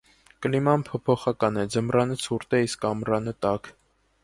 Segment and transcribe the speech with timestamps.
[0.45, 3.73] Կլիման փոփոխական է, ձմռանը ցուրտ է, իսկ ամռանը տաք։